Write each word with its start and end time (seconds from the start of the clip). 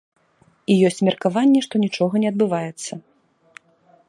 І 0.75 0.77
ёсць 0.89 1.01
меркаванне, 1.09 1.61
што 1.67 1.75
нічога 1.85 2.13
не 2.25 2.33
адбываецца. 2.33 2.93